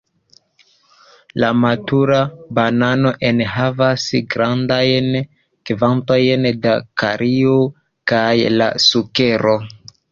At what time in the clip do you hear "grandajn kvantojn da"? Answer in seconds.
4.35-6.75